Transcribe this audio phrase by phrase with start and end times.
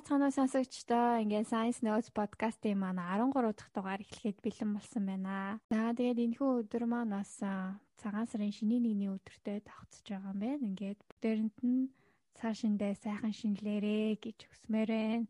[0.00, 1.20] байцгаана сонсогчдоо.
[1.20, 5.60] Ингээд Science Notes podcast-ийн маань 13 дахь дугаар эхлэхэд бэлэн болсон байна.
[5.68, 7.36] За тэгээд энэхүү өдөр маань бас
[8.00, 10.64] цагаан сарын шинийн нэгний өдөртөө давхцаж байгаа юм байна.
[10.72, 11.92] Ингээд бүгдээрэнд нь
[12.32, 15.28] цаа шиндээ сайхан шинэлэрээ гэж хүсмээр байна.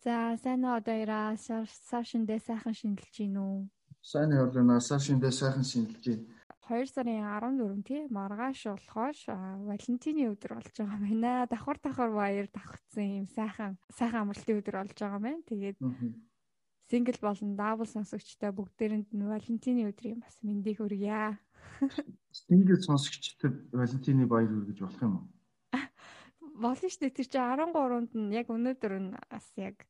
[0.00, 3.68] За сайн уу одоо ираа сар шиндээ сайхан шинэлж гин үү?
[4.00, 4.80] Сайн явлаа.
[4.80, 6.24] Сар шиндээ сайхан шинэлж гин.
[6.70, 9.26] 2 сарын 14 тий маргааш болохош
[9.66, 11.32] Валентины өдөр болж байгаа байна.
[11.50, 15.42] Давхар давхар баяр давхцсан юм сайхан сайхан амралтын өдөр болж байгаа байна.
[15.50, 15.76] Тэгээд
[16.86, 21.42] сингл болон дабл сонсогчтой бүгдээрэнд нь Валентины өдрийн бас мэндийг хүргье.
[22.30, 25.26] Сингл сонсогчдод Валентины баяр хүргэж болох юм уу?
[26.62, 27.18] Болно шүү дээ.
[27.18, 29.82] Тэр чинь 13-нд нь яг өнөөдөр нь бас яг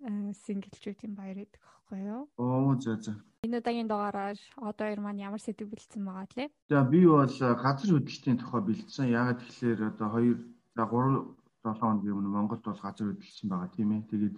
[0.00, 2.22] синглчүүдийн баяр гэдэг аахгүй юу?
[2.40, 3.12] Оо за за.
[3.44, 6.48] Энэ удаагийн дугаараар одоо хоёр маань ямар сэдв бэлдсэн байгаа лээ?
[6.72, 7.28] За би бол
[7.64, 9.12] газар хөдлөлтийн тухай бэлдсэн.
[9.12, 10.36] Яагаад тэгэхээр одоо 2
[10.76, 14.08] за 3 7 хоногийн өмнө Монголд бол газар хөдлөлтсөн байгаа тийм ээ.
[14.10, 14.36] Тэгээд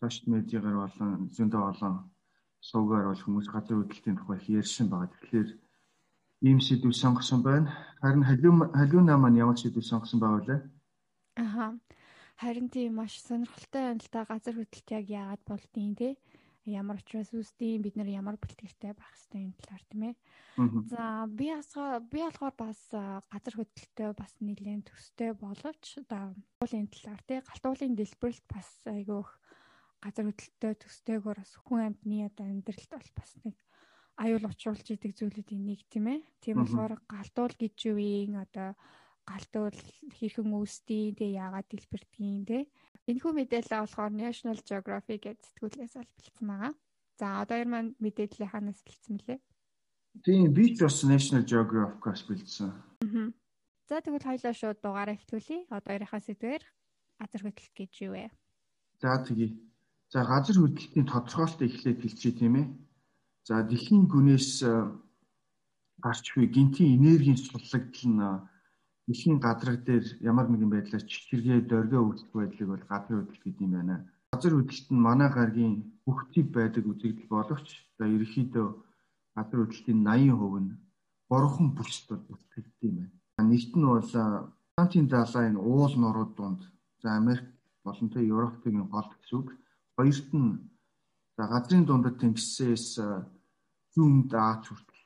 [0.00, 1.94] сошиал медиагаар болон зөндөө олон
[2.60, 5.12] сувгаар бол хүмүүс газар хөдлөлтийн тухай ярьсан байгаа.
[5.12, 5.48] Тэгэхээр
[6.48, 7.68] ийм сэдв сонгосон байна.
[8.00, 10.56] Харин халиуна маань ямар сэдв сонгосон байгаа вэ?
[11.44, 11.66] Аха.
[12.40, 16.08] Харин тийм маш сонирхолтой байна л та газар хөдлөлт яг яагаад болдгийг те?
[16.64, 20.14] Ямар учраас үстийн бид нар ямар бэлтгэртэй байх хэрэгтэй энэ талаар тийм ээ.
[20.88, 21.68] За би бас
[22.08, 22.80] би болохоор бас
[23.28, 26.32] газар хөдлөлтөй бас нэлээд төстэй боловч одоо
[26.64, 29.30] уулын талаар тий галтуулын дэлбэрэлт бас айгүйх
[30.00, 33.56] газар хөдлөлтөй төстэйгээр бас хүн амьтны одоо амьдралд бол бас нэг
[34.16, 36.20] аюул учруулж идэг зүйлүүдийн нэг тийм ээ.
[36.40, 38.76] Тийм болохоор галтуул гэж юу юм одоо
[39.28, 39.80] галтуул
[40.16, 42.58] хэрхэн үүсдэг те яагаад дэлбэрдгийг те
[43.10, 46.72] энэхүү мэдээлэл болохоор National Geographic гэдэг сэтгүүлээс ол бэлдсэн байгаа.
[47.18, 49.40] За одоо ер маань мэдээлэл ханаас бэлдсэн мөлий?
[50.24, 52.68] Тийм би ч бас National Geographic-аас бэлдсэн.
[52.70, 53.30] Аа.
[53.88, 55.66] За тэгвэл хоёлаа шууд дугаараа эхлүүлье.
[55.74, 56.62] Одоо ярихаа сэдвэр
[57.18, 58.30] газар хөдлөлт гэж юу вэ?
[59.02, 59.58] За тэгье.
[60.12, 62.66] За газар хөдлөлтийн тодорхойлолт эхлээд хэлчихье тийм ээ.
[63.48, 64.62] За дэлхийн гүнээс
[66.04, 68.22] гарч буй гинтийн энергийн суллагдал нь
[69.10, 73.72] дэлхийн гадраг дээр ямар нэгэн байдлаар чичиргээ дөргөө үүсэх байдлыг бол газар хөдлөлт гэдэг юм
[73.74, 73.96] байна.
[74.30, 75.74] Газар хөдлөлт нь манай гаргийн
[76.06, 78.66] бүх тип байдаг үзэгдэл боловч за ерөнхийдөө
[79.34, 80.78] газар хөдлөлтийн 80% нь
[81.30, 83.50] борхон бүсд бол бүртгэгддэг юм байна.
[83.50, 84.10] Нэгт нь бол
[84.78, 86.62] Атлантын далайн уул нурууд дунд
[87.02, 87.50] за Америк
[87.82, 89.48] болон тэ Европын гол гэсэн үг.
[89.98, 90.70] Хоёрт нь
[91.34, 92.86] за газрын дундад тэнгисээс
[93.92, 95.02] зүүн даач хүртэл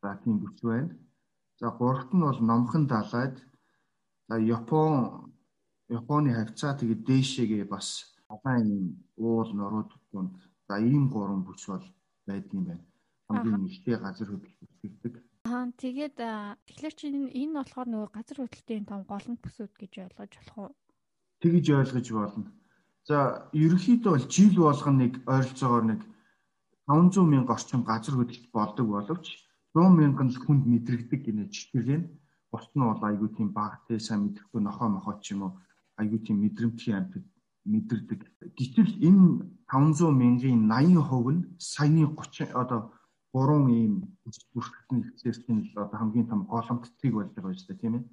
[0.00, 0.94] за тийм бүс байна.
[1.62, 3.36] За гуравт нь бол номхон далайд
[4.28, 5.30] за Япон
[5.98, 7.86] Японы хавцаа тэгээд дээшээгээ бас
[8.34, 8.84] улаан юм
[9.14, 10.34] уул нурууд донд
[10.66, 11.86] за ийм гурван бүс бол
[12.26, 12.84] байдгийн байна.
[13.28, 16.16] Хамгийн ихтэй газар хөдлөлт Аа тэгээд
[16.66, 20.70] тэгэхээр чинь энэ болохоор нөгөө газар хөдлөлтийн том голомт бүсүүд гэж ойлгож болох уу?
[21.42, 22.50] Тэгж ойлгож болно.
[23.06, 23.18] За
[23.54, 26.00] ерөнхийдөө бол жил болгоно нэг ойролцоогоор нэг
[26.90, 29.26] 500 мянга орчим газар хөдлөлт болдог боловч
[29.74, 32.02] 100 мянган хүнд мэдрэгдэг гинэ чичгэлэн
[32.52, 35.52] бос нь бол айгүй тийм баг те сайн мэдрэхгүй нохоо мохоо ч юм уу
[36.00, 37.24] айгүй тийм мэдрэмтгий амьтад
[37.64, 38.20] мэдэрдэг.
[38.58, 39.24] Гэтэл энэ
[39.70, 42.80] 500 мянган 80% нь саяны 30 одоо
[43.32, 43.94] 3 ийм
[44.52, 48.04] бүртгэгдсэн ихсэрсэн л одоо хамгийн том голомтцыг болж байгаа шүү дээ тийм ээ.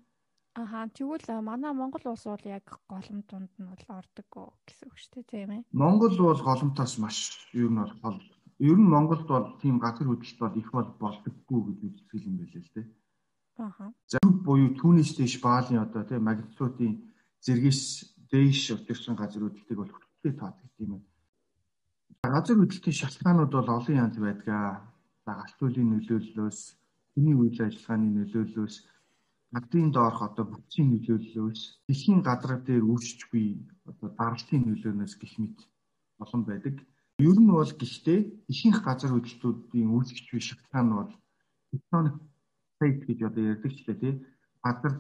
[0.61, 4.27] Аха тэгвэл манай Монгол улс бол яг голомт дунд нь бол ордог
[4.65, 5.61] гэсэн үг шүү дээ тийм ээ.
[5.75, 7.17] Монгол бол голомтоос маш
[7.53, 8.17] юу нь бол
[8.59, 12.63] Ер нь Монголд бол тийм газар хөдлөлт бол их бол болдоггүй гэж үздэг юм байлээ
[12.63, 12.87] л дээ.
[13.63, 13.91] Аа.
[14.11, 16.93] За буюу түүнээс дэш баалын одоо тийм магнитудын
[17.39, 17.81] зэргээс
[18.31, 21.07] дээш өтөрсөн газар хөдлөлтийг бол хөтлөлтөд тооцогд юм байна.
[22.35, 24.83] Газар хөдлөлтийн шалтгаанууд бол олон янз байдаг.
[25.23, 26.59] За галтуулын нөлөөллөөс,
[27.13, 28.75] хүний үйл ажиллагааны нөлөөллөөс,
[29.53, 35.57] гадрын доорх одоо бүтцийн нөлөөллөөс, дэлхийн гадраг дээр үүсч буй одоо даралтын нөлөөнөөс гэх мэт
[36.23, 36.75] олон байдаг.
[37.19, 41.11] Ер нь бол гэхдээ ихэнх газар хөдлөлтүүдийн үүсгэж буй шалтгаан нь бол
[41.67, 42.15] тектоник
[42.79, 44.13] плейт гэж одоо ярьдаг ч лээ тий.
[44.63, 44.93] Газар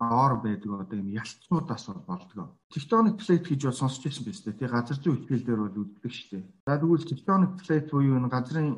[0.00, 2.48] доор байдаг одоо юм ялцуудаас бол болдгоо.
[2.72, 4.56] Тектоник плейт гэж бол сонсч байсан биз дээ.
[4.56, 6.44] Тий газар зүйн дээр бол үздэг шүү дээ.
[6.64, 8.68] За тэгвэл тектоник плейт буюу энэ газрын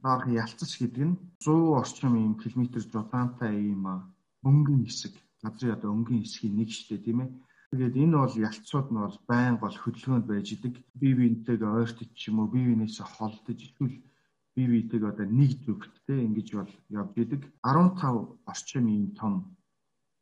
[0.00, 3.84] доорх ялцч гэдэг нь 100 орчим юм километр жудаантай ийм
[4.40, 5.12] өнгөн хэсэг.
[5.44, 7.30] Газрын одоо өнгөн хэсгийн нэг шүү дээ тийм ээ
[7.72, 10.74] Тэгээд энэ бол ялцууд нь бол байн гол хөдөлгөөнд байж идэг.
[10.92, 13.96] Бие биентэйгээ ойртож ч юм уу бие биенээсээ холдож эсвэл
[14.52, 17.42] бие биетэйг одоо нэг зүгт те ингэж бол явж идэг.
[17.64, 19.56] 15 орчим ийм том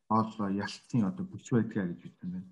[0.07, 0.31] гол
[0.63, 2.49] ялцын одоо бүс байдгаа гэж үзсэн байна.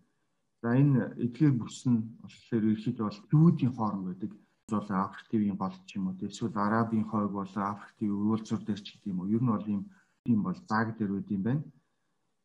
[0.60, 4.32] За энэ эдгээр бүс нь болохоор ерөөхдөө бол дүүдийн хооронд байдаг.
[4.68, 8.82] бол Африк ТV-ийн гол ч юм уу эсвэл Арабын хойг бол Африк ТV уулзуур дээр
[8.84, 9.32] ч гэдэг юм уу.
[9.32, 9.82] Ер нь бол ийм
[10.28, 11.64] тийм бол зааг дээр үт юм байна.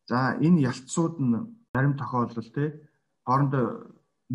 [0.07, 2.65] За энэ ялцууд нь зарим тохиолдолд те
[3.27, 3.67] хоорондоо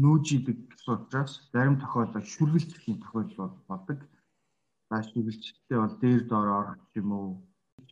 [0.03, 3.99] нүүжидэг гэсэн учраас зарим тохиолдолд шүргэлцлийн тохиолдол болдог.
[4.89, 7.29] За шүргэлцтэй бол дээр доор орох юм уу?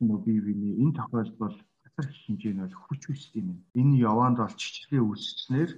[0.02, 3.60] юм уу бие биений энэ тохиолдол бол газар хэмжээний бол хүч үүсдэг юм.
[3.80, 5.72] Энэ яваанд бол чичилгээ үүсснээр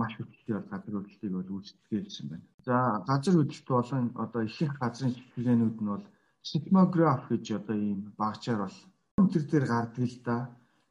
[0.00, 2.46] маш хүчтэй бол газар хөдлөлтийг бол үүсгэжсэн байна.
[2.66, 2.76] За
[3.08, 6.04] газар хөдлөлт болон одоо ихэнх газрын чиглэлэнүүд нь бол
[6.48, 8.76] сейсмограф гэж одоо ийм багчаар бол
[9.20, 10.36] өнтер дээр гардаг л да.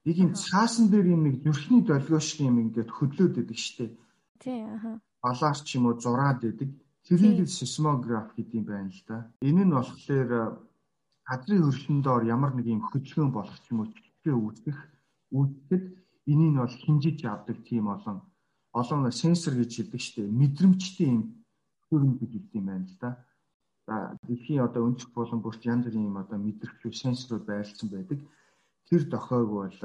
[0.08, 3.94] Нэг юм цаасан дээр юм нэг зүрхний долгио шиг юм ингээд хөдлөөд идэг штеп.
[4.40, 5.04] Тий аа.
[5.20, 6.72] Балаар ч юм уу зураад идэг.
[7.04, 9.28] Тэрийг сейсмограф гэдэг юм байна л да.
[9.44, 10.32] Энэ нь болохоор
[11.28, 14.80] газрын хөршин доор ямар нэг юм хөдөлгөөн болох юм уу чиглэлээ үүсгэх
[15.36, 15.86] үүсгэхэд
[16.32, 18.18] энийг бол хинжиж авдаг тийм олон
[18.80, 20.40] олон сенсор гэж хэлдэг шүү дээ.
[20.40, 21.24] Мэдрэмжтэй юм
[21.92, 23.10] хөрөнгө гэж хэлдэг юм байна л да.
[23.88, 23.96] За
[24.28, 28.20] дэлхийн одоо өнцөг болон бүрт янз бүрийн юм одоо мэдрэгчүү сенсорууд байрлсан байдаг.
[28.88, 29.78] Тэр дохойг бол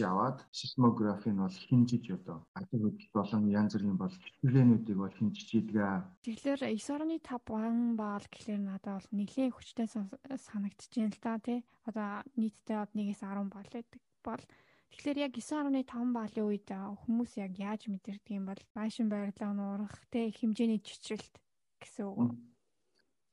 [0.00, 6.24] аваад сейсмографийн бол хинжиж одоо гадар хөдөлт болон янз бүрийн бол хэмжээнүүдийг бол хинжиж идэгэ.
[6.24, 11.60] Тэгэхээр 9.5 ван баал гэхэлэр надад бол нэлийн хүчтэй санагдаж байна л да тий.
[11.84, 14.44] Одоо нийтдээ 1-ээс 10 баал байдаг бол
[14.92, 20.28] Тэгэхээр яг 9.5 баалын үед хүмүүс яг яаж мэдэрдэг юм бол машин байрлал нуурах те
[20.28, 21.36] хэмжээний чичрэлт
[21.80, 22.36] гэсэн үг.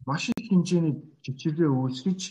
[0.07, 2.21] Машин хэмжээний чичрэлээ үүсгэж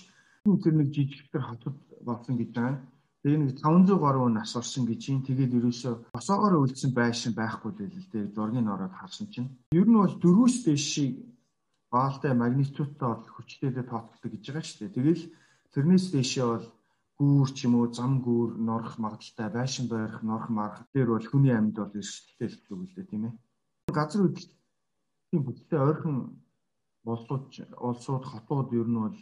[0.49, 2.79] тэр нэг жижигтэр хатад болсон гэж байна
[3.19, 5.27] Тэгээ нэг 500 гаруй нас орсон гэж юм.
[5.27, 8.31] Тэгээд ерөөсө босоогоор үлдсэн байшин байхгүй л л дээ.
[8.31, 9.51] Зургийг ороод харсан чинь.
[9.75, 11.27] Ер нь бол дөрвөөс дэшийг
[11.91, 14.97] баалтай магнитудтай бол хүчтэйдээ тооцдог гэж байгаа шүү дээ.
[14.97, 15.25] Тэгэл
[15.75, 16.67] тэрнээс дэшээ бол
[17.19, 21.51] гүүр ч юм уу зам гүүр норох магадaltaй байшин байрах норох марх дээр бол хүний
[21.51, 23.35] амьд бол эрсдэлтэй л үг л дээ тийм ээ.
[23.91, 26.17] Газар хөдлөлтийн бүтэлтэй ойрхон
[27.03, 27.45] улсууд
[27.83, 29.19] улсууд хотууд ер нь бол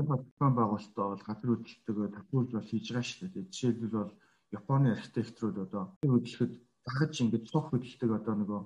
[0.00, 3.50] Японы зохион байгуулалтаа бол газар хөдлөлтөөгөө татуулж бол хийж байгаа шүү дээ.
[3.52, 4.12] Жишээлбэл бол
[4.58, 6.52] Японы архитекторууд одоо хөдлөхөд
[6.86, 8.60] дагаж ингэж цуг хөдлөлтөг одоо нөгөө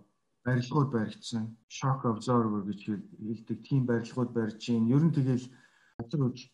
[0.46, 1.44] барилгууд баригдсан
[1.76, 2.80] shock absorber гэж
[3.28, 4.90] хэлдэг тийм барилгууд барьж гин.
[4.94, 5.46] Ер нь тэгэл
[5.98, 6.52] газар хөдлөлт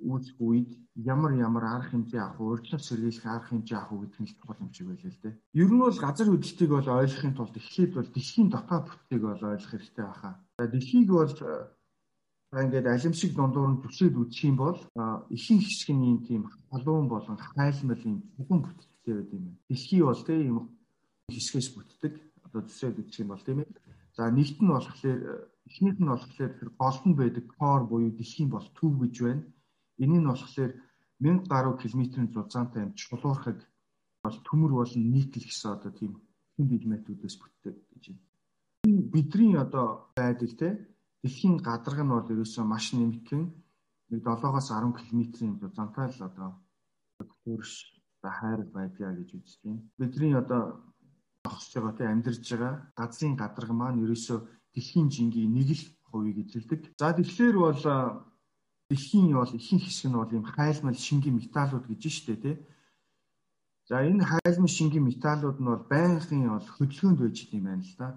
[0.00, 4.62] үүсэх үед ямар ямар арга хэмжээ авах урьдчилан сэргийлэх арга хэмжээ авах гэдэг нь чухал
[4.64, 5.34] юм шиг байлаа л дээ.
[5.62, 9.72] Ер нь бол газар хөдлөлтийг бол ойлгохын тулд эхлээд бол дэлхийн дотоод бүтцийг бол ойлгох
[9.72, 10.34] хэрэгтэй байхаа.
[10.58, 11.32] За дэлхийг бол
[12.50, 14.78] ингээд алимшиг дундуур нь төсөөл үзэх юм бол
[15.30, 19.44] ихэнх юм тийм халуун болон хайлмал юм бүхэн бүтцтэй байд юм.
[19.70, 20.58] Дэлхий бол тийм юм
[21.30, 22.14] хэсгээс бүтдэг.
[22.50, 23.70] Одоо төсөөл үзэх юм бол тийм ээ.
[24.18, 25.20] За нэгт нь болохоор
[25.70, 29.44] эхнийх нь болохоор тэр голд нь байдаг кор буюу дэлхийн бол төв гэж байна.
[30.02, 30.72] Энэ нь болохоор
[31.22, 33.58] 1000 гаруй километрийн зузаантай юм чулуурхаг
[34.26, 36.18] бол төмөр болон нийтлэл гэсэн одоо тийм
[36.58, 38.26] хүнд элементүүдээс бүтдэг гэж байна.
[39.14, 40.68] Бидний одоо байдал те
[41.22, 43.42] дэлхийн гадарга нь бол ерөөсөө маш нэмэгдэн
[44.10, 46.50] нэг 7-оос 10 км-ийн зузаантай л одоо
[47.44, 47.72] төрш
[48.22, 49.82] хайр байдгаа гэж үзэж байна.
[49.98, 50.62] Бидний одоо
[51.44, 54.38] зогсож байгаа тийм амьдарч байгаа газрын гадарга маань ерөөсөө
[54.74, 56.80] дэлхийн жингийн нэг л хувийг эзэлдэг.
[57.00, 57.82] За тэгэхээр бол
[58.90, 62.56] дэлхийн бол ихэнх хэсэг нь бол ийм хайлмал шингийн металлууд гэж штэ тий.
[63.88, 68.08] За энэ хайлмал шингийн металлууд нь бол байнгын бол хөдөлгөөнд байж идэм байна л да.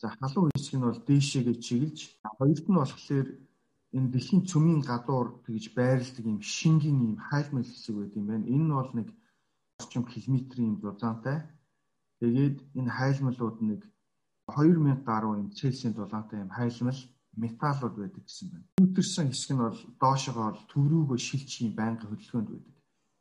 [0.00, 1.98] За халуун хэсэг нь бол дээшээгээ чиглэж
[2.36, 3.28] хоёрт нь болохоор
[3.96, 8.44] энэ дэлхийн цөмийн гадуур тэгж байрладаг юм шингийн юм хайлмал хэсэг байт юм байна.
[8.54, 9.08] Энэ нь бол нэг
[9.80, 11.38] орчим километрийн зузаантай.
[12.20, 13.80] Тэгээд энэ хайлмалууд нэг
[14.52, 17.00] 2000 гаруй юм Цельсийн дулаантай юм хайлмал
[17.42, 18.68] металлууд байдаг гэсэн байна.
[18.80, 22.74] Үүтэрсэн хэсэг нь бол доошогоо бол төрүүгөө шилжих юм байнгын хөдөлгөөнд байдаг.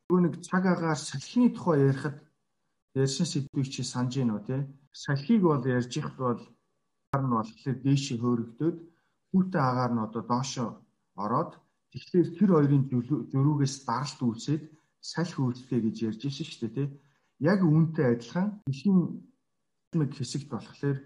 [0.08, 2.18] Нөгөө нэг цаг агаар салхины тухай ярихад
[2.96, 4.58] ярьсан сэдвийг чи санаж гинөө те.
[4.92, 6.40] Салхийг бол ярьж ихт бол
[7.24, 8.76] нь болохоор дээшээ хөөрөгдөд
[9.30, 10.70] хүүтэй агаар нь одоо доошоо
[11.24, 11.52] ороод
[11.92, 12.84] тэгэхээр тэр хоёрын
[13.32, 14.64] зөрүүгээс даралт үүсээд
[15.12, 16.88] салхи үүсгээ гэж ярьж ирсэн шүү дээ тий.
[17.52, 19.00] Яг үүнтэй адилхан дэлхийн
[20.00, 20.98] мэд хэсэгт болохоор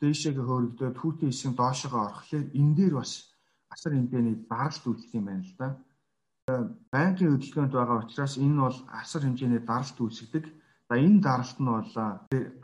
[0.00, 3.12] дээшээгээ хөөрөгдөд хүүтэй хэсэг доошоо орохлоор энэ дээр бас
[3.74, 5.68] асар хэмжээний даралт үүсэх юм байна л да.
[6.92, 10.44] Байнгын хөдөлгөөнд байгаа учраас энэ бол асар хэмжээний даралт үүсгдэг
[10.88, 11.92] За энэ даралт нь бол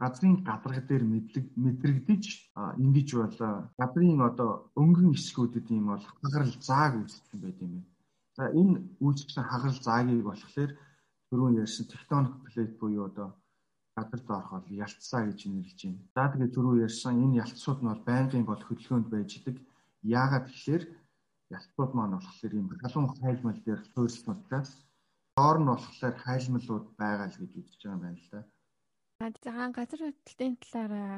[0.01, 1.05] газрын гадарга дээр
[1.65, 2.25] мэдрэгдэж
[2.85, 3.39] ингэж бол
[3.81, 4.51] газрын одоо
[4.83, 7.89] өнгөн хэсгүүдэд ийм бол хагарал зааг үүсгэн байт юм байна.
[8.37, 10.71] За энэ үүсгсэн хагарал заагийг болохоор
[11.29, 13.29] түрүүн ярьсан тектоник плейт буюу одоо
[13.97, 16.01] гадар доорх бол ялцсаа гэж нэрлэж байна.
[16.15, 19.57] За тэгээд түрүү ярьсан энэ ялцсууд нь бол байнгын бол хөдөлгөөнд байж идэг.
[20.21, 20.85] Яагаад тэгэхээр
[21.57, 24.71] ялцсууд маань болохоор ийм халуун хайлмал дээр суурьсан учраас
[25.37, 28.41] доор нь болохоор хайлмалууд байгаа л гэж үзэж байгаа юм байна л да.
[29.45, 31.17] За газар хөдлөлтийн талаараа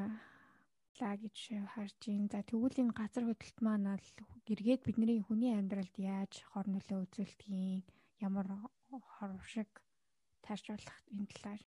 [0.98, 1.36] лаа гэж
[1.74, 2.28] харж байна.
[2.32, 4.08] За тэгвэл энэ газар хөдлөлт маань л
[4.52, 7.86] эргээд бидний хүний амьдралд яаж хор нөлөө үзүүлдэг
[8.26, 8.46] ямар
[8.90, 9.70] хор шиг
[10.44, 11.62] тарж болох энэ талаар.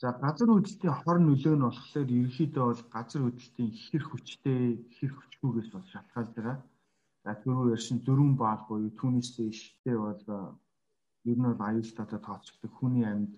[0.00, 4.62] За газар хөдлөлтийн хор нөлөө нь болохоор ерөнхийдөө бол газар хөдлөлтийн хэр хүчтэй,
[4.96, 6.58] хэр хүчгүйгээс бол шалтгаалж байгаа.
[7.24, 10.20] За түрүү ярьсан дөрвөн баал буюу түүнээс дэштэй бол
[11.30, 13.32] ер нь бол аюултайтай тооцогддог хүний амьд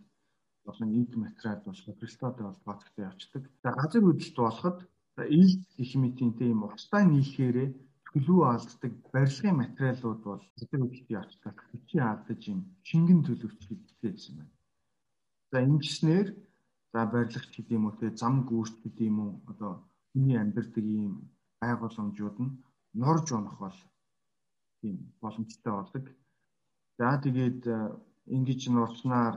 [0.67, 3.43] болон эд материал бол бол тооцогдож явцдаг.
[3.63, 4.79] За газар хөдлөлт болоход
[5.41, 7.69] ил гэх мэтийн тийм устай нийлхээрээ
[8.09, 14.55] төлөв алддаг барилгын материалууд бол газар хөдлөлтийн явцдаа хүчийн алдаж юм шингэн төлөвч гэдэгсэн байна.
[15.51, 16.29] За ингэснээр
[16.93, 19.73] за барилгач гэдэг юм уу те зам гүйцэд гэдэг юм уу одоо
[20.11, 21.15] хүний амьдардаг ийм
[21.61, 22.57] байгууламжууд нь
[23.03, 23.79] норж унах бол
[24.81, 26.05] тийм боломжтой болдог.
[26.99, 27.79] За тэгээд э,
[28.37, 29.35] ингэж нурснаар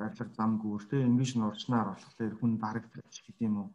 [0.00, 3.68] барилга зам гүүр те ингэж нурснаар болохоор хүн дарагдчих гэдэг юм уу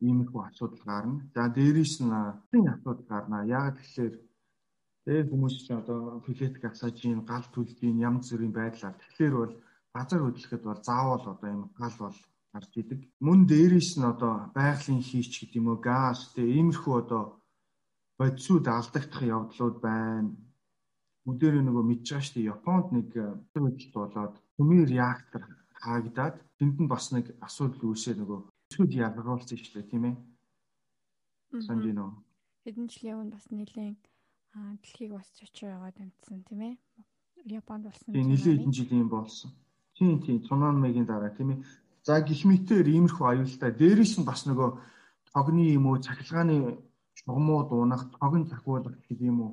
[0.00, 1.20] иймэрхүү асуудал гарна.
[1.34, 2.12] За дээрээс нь
[2.50, 3.44] тийм асуудал гарна.
[3.44, 4.14] Яг тэгэхээр
[5.04, 9.54] тэгээ хүмүүс ч одоо плетик асаажийн гал төлдгийн янз бүрийн байдлаар тэгэхээр бол
[9.94, 12.18] газар хөдлөхөд бол заавал одоо юм гал бол
[12.52, 13.00] гарч идэг.
[13.26, 17.22] Мөн дээрээс нь одоо байгалийн хийч гэдэг юм уу газ те иймэрхүү одоо
[18.18, 20.32] бодисууд алдагдах явдлууд байна.
[21.28, 23.08] Өдөрөө нөгөө мэдж байгаа шүү дээ Японд нэг
[23.52, 25.42] хөдлөлт болоод төмөр реактор
[25.80, 30.16] хаагдаад тэнд нь бас нэг асуудал үүсээ нөгөө Тэсгүүд ялгаруулсан шүү дээ тийм ээ.
[31.66, 32.10] Санж гинөө.
[32.62, 34.02] Хэдэн жилийн өмнө бас нэлээд
[34.54, 36.74] дэлхийг бас чочоо яваад амтсан тийм ээ.
[37.50, 38.14] Японд болсон.
[38.14, 39.50] Тийм нэлээд хэдэн жилийн болсон.
[39.98, 41.64] Тийм тийм цунамигийн дараа тийм ээ.
[42.06, 43.74] За гих мэтээр иймэрхүү аюултай.
[43.74, 44.70] Дээрээс нь бас нөгөө
[45.34, 46.78] тогны юм уу цахилгааны
[47.18, 49.52] шугамууд унах, тогн захиулах гэх юм уу.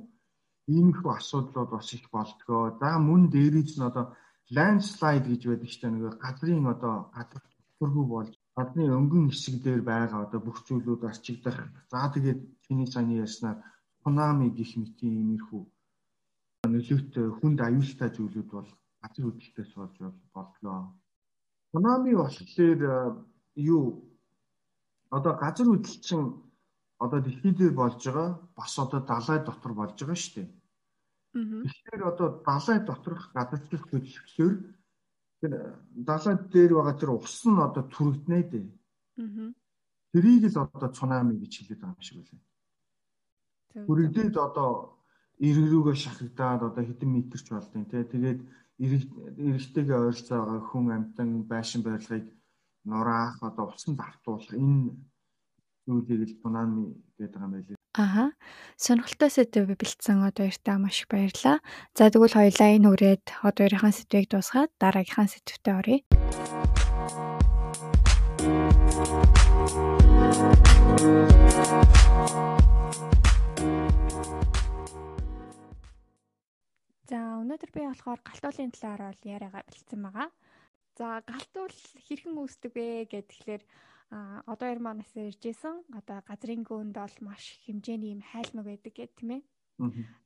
[0.74, 2.76] Иймэрхүү асуудлууд бас их болдгоо.
[2.80, 4.06] За мөн дээрээс нь одоо
[4.56, 7.42] landslide гэж байдаг ч нэг газрын одоо газар
[7.78, 11.58] төргүү болж гадны өнгөн хэсэг дээр байгаа одоо бүх зүйлүүд арчигдах.
[11.92, 13.58] За тэгээд чиний саяны ярьснаар
[14.02, 15.62] цунами гих мэтийн иймэрхүү
[16.72, 18.68] нөлөөтэй хүнд аюултай зүйлүүд бол
[19.02, 19.96] газар хөдлөлтөөс болж
[20.34, 20.80] болдлоо.
[21.70, 22.80] Цунами болохоор
[23.54, 23.84] юу
[25.16, 26.22] одоо газар хөдлөлчин
[27.04, 30.48] одоо дэлхий дээр болж байгаа бас одоо далай дотор болж байгаа шүү дээ.
[31.34, 34.54] Тэгэхээр одоо далай доторх гадагшлах хөдөлгөөр
[35.38, 38.66] Тэр далайн дээр байгаа тэр ус нь одоо түрэгднэ дээ.
[39.22, 39.54] Аа.
[40.10, 42.42] Тэрийг л одоо цунами гэж хэлээд байгаа юм шиг үлээ.
[43.86, 44.98] Түрэгдээд одоо
[45.38, 48.40] эргэрүүгээ шахагдаад одоо хэдэн метрч болдیں۔ Тэ тэгээд
[48.82, 52.26] эрэгтэйгээ ойролцоо байгаа хүн амтан байшин барилгыг
[52.90, 54.90] нураах одоо усанд автуулах энэ
[55.86, 57.77] зүйлийг л цунами гэдэг юм байлээ.
[57.98, 58.30] Аха.
[58.78, 61.58] Сонирхолтой сэдв бэлдсэн одоо яртаа маш их баярлалаа.
[61.98, 65.98] За тэгвэл хоёлаа энэ үрээд одоо өөрийнхөө сэдвийг дуусгаад дараагийнхаа сэдвтэ оръё.
[77.10, 80.30] За өнөөдөр би болохоор галтуулын талаар бол яриагаа бэлдсэн байгаа.
[80.94, 81.74] За галтуул
[82.06, 83.62] хэрхэн үүсдэг вэ гэхлээр
[84.10, 88.92] а одоо ер манаас ирж исэн одоо газрын гүнд бол маш хэмжээний юм хайлмаг байдаг
[88.96, 89.42] гэх тийм ээ.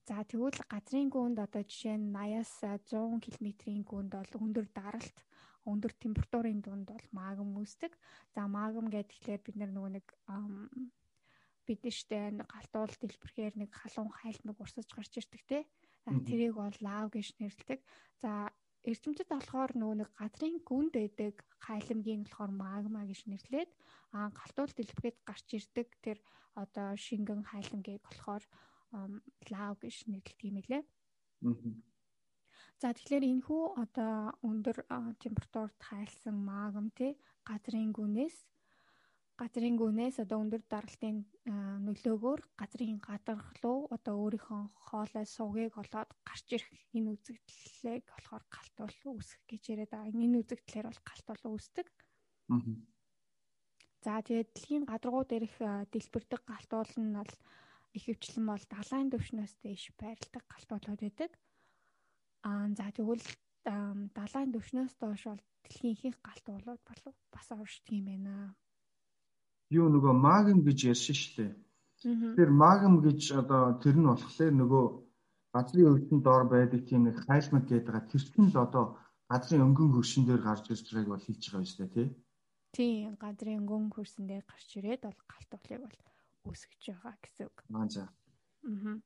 [0.09, 2.53] За тэгвэл газрын гүнд одоо жишээ нь 80-аас
[2.89, 5.19] 100 км-ийн гүнд бол өндөр даралт
[5.67, 7.93] өндөр температурын дунд бол магм үүсдэг.
[8.35, 10.07] За магм гэхлээр бид нөгөө нэг
[11.67, 15.59] бид нэштэй галтуул дэлбэрхээр нэг халуун хайлмаг урсаж гарч ирдэг те.
[16.27, 17.81] Тэрийг бол лав гэж нэрлэдэг.
[18.19, 18.51] За
[18.91, 21.35] эрчимчид болохоор нөгөө нэг газрын гүнд байдаг
[21.67, 23.71] хайлмгийн болохоор магма гэж нэрлээд
[24.17, 26.19] аа галтуул дэлбэгээд гарч ирдэг тэр
[26.63, 28.43] одоо шингэн хайлмгийг болохоор
[29.53, 30.83] лав гэж нэрлэдэг юм лээ.
[32.83, 34.79] За тэгэхээр энэ хүү одоо өндөр
[35.23, 37.15] температурт хайлсан магм тий
[37.47, 38.37] газрын гүнээс
[39.43, 41.17] газрын гүнээс одоо өндөр даралтын
[41.87, 48.99] нөлөөгөөр газрын гадарх руу одоо өөрийнхөө хоолой сувгийг олоод гарч ирэх энэ үзэгдлийг болохоор галтуул
[49.11, 50.15] үүсгэх гэж яриад байгаа.
[50.27, 51.87] Энэ үзэгдлэр бол галтуул үүсдэг.
[54.07, 55.57] За тэгээд дэлхийн гадаргуу дээрх
[55.91, 57.33] дэлбэрдэг галтуул нь бол
[57.99, 61.31] их хвчлэн бол далайн төвшнөөс дэш байрладаг галтуулууд байдаг.
[62.47, 63.27] Аа за тэгвэл
[64.19, 68.55] далайн төвшнөөс доош бол дэлхийн ихэнх галтуулууд болов бас оршдог юм байна
[69.81, 71.53] юу нөгөө магм гэж ярьсан шүү дээ.
[72.03, 74.85] Тэгэхээр магм гэж одоо тэр нь болохоор нөгөө
[75.55, 78.85] газрын өвчин доор байдаг тийм нэг хайлмаг гэдэг тэр чинь л одоо
[79.31, 82.09] газрын өнгөн хөршин дээр гарч ирж байгааг бол хэлж байгаа шүү дээ тий.
[82.77, 85.99] Тийм газрын өнгөн хөрсөн дээр гарч ирээд бол галт уулыг бол
[86.49, 87.57] үүсгэж байгаа гэсэн үг.
[87.77, 88.05] Аа за.
[88.65, 88.97] Аа.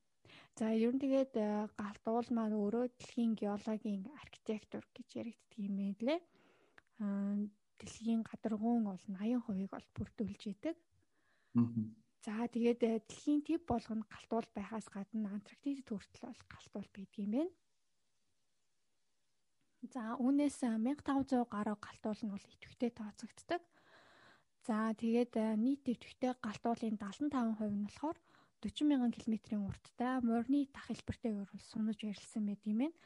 [0.57, 1.47] За ер нь тэгээд э,
[1.81, 6.19] галт уул маань өөрөө дэлхийн геологийн архитектур гэж яригддаг юм байна лээ.
[7.03, 7.35] Аа
[7.79, 10.75] дэлхийн гадаргуун бол 80% бол бүрдүүлж идэг.
[12.25, 17.31] За тэгээд э, дэлхийн төв болгоно галтуул байхаас гадна Антарктид хүртэл бол галтуул байдаг юм
[17.31, 17.53] байна.
[19.93, 23.63] За үүнээс 1500 гаруй галтуул нь бол идэвхтэй тооцогддог.
[24.67, 27.31] За тэгээд нийт идэвхтэй галтуулын 75%
[27.71, 28.17] нь болохоор
[28.59, 32.97] 40 мянган км-ийн урттай морины дах хэлбэртэйгээр бол сунаж ярилсан байт юм байна.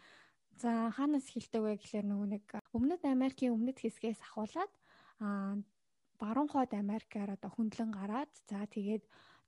[0.57, 4.71] За хаанаас хэлдэг вэ гэхээр нөгөө нэг Өмнөд Америкийн өмнөд хэсгээс ахуулаад
[5.23, 5.55] аа
[6.21, 9.03] баруун хойд Америкаар одоо хөндлөн гараад за тэгээд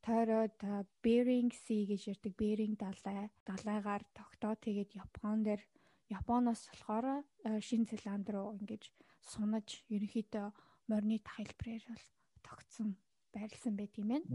[0.05, 0.57] тойроод
[1.03, 5.61] Bering Sea гэж ярддаг Bering далай далайгаар тогтоо тэгээд Япон дээр
[6.09, 7.23] Японоос болохоор
[7.67, 8.83] Шинэ Зеланд руу ингэж
[9.21, 10.47] сунаж ерөнхийдөө
[10.89, 12.05] морины дах хэлбэрээр бол
[12.43, 12.89] тогтсон
[13.33, 14.27] байрлсан байт юм байна.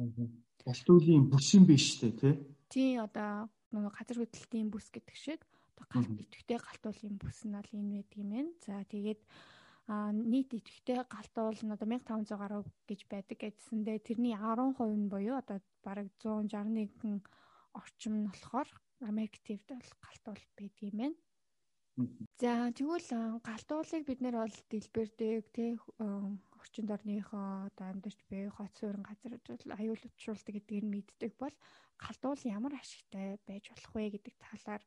[0.65, 2.31] Галтуулийн бүс юм биш үү те?
[2.73, 5.41] Тий одоо нөгөө газар хөдлөлтийн бүс гэдэг шиг
[5.93, 8.53] галт идэвхтэй галтуулын бүс нь бол энэ байт юм байна.
[8.67, 9.21] За тэгээд
[9.89, 15.37] а нийт идэвхтэй галтуул нь одоо 1500 гаруй гэж байдаг гэжсэндээ тэрний 10% нь буюу
[15.41, 17.25] одоо бараг 161
[17.73, 18.69] орчим нь болохоор
[19.11, 21.17] Америк тивд бол галтуул байт юм байна.
[22.39, 23.11] За тэгвэл
[23.49, 25.71] галтуулыг бид нэр бол дэлбэрдэг тий
[26.61, 31.55] орчинд орныхоо одоо амьдарч буй хот суурин бол аюул учруулдаг гэдгийг мэддэг бол
[31.99, 34.83] галтуул ямар ашигтай байж болох вэ гэдэг талаар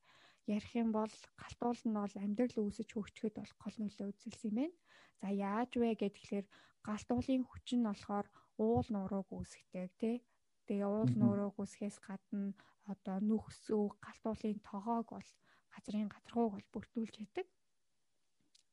[0.48, 4.78] ярих юм бол галтуул нь бол амьдрал үүсэж хөгжихэд бол гол нөлөө үзүүлсэн юм байна.
[5.22, 6.46] За яаж вэ гэхээр
[6.88, 10.18] галтуулын хүч нь болохоор уул нурууг үүсгдэг тий.
[10.66, 12.54] Тэгээ уул нурууг үүсгэхээс гадна
[12.90, 15.30] одоо нүхсүү галтуулын тоогоог бол
[15.74, 17.48] газрын гадаргууг бол бүрдүүлж яадаг.